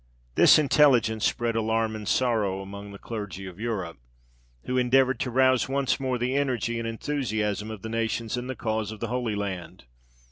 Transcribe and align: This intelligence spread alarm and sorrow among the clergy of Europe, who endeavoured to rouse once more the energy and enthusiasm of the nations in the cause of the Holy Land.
This 0.33 0.57
intelligence 0.57 1.27
spread 1.27 1.55
alarm 1.55 1.95
and 1.95 2.07
sorrow 2.07 2.61
among 2.63 2.91
the 2.91 2.97
clergy 2.97 3.45
of 3.45 3.59
Europe, 3.59 3.99
who 4.63 4.75
endeavoured 4.75 5.19
to 5.19 5.29
rouse 5.29 5.69
once 5.69 5.99
more 5.99 6.17
the 6.17 6.35
energy 6.35 6.79
and 6.79 6.87
enthusiasm 6.87 7.69
of 7.69 7.83
the 7.83 7.87
nations 7.89 8.35
in 8.35 8.47
the 8.47 8.55
cause 8.55 8.91
of 8.91 8.99
the 8.99 9.09
Holy 9.09 9.35
Land. 9.35 9.83